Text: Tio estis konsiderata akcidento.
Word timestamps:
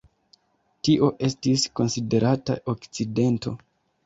Tio 0.87 1.09
estis 1.27 1.65
konsiderata 1.81 2.57
akcidento. 2.75 3.55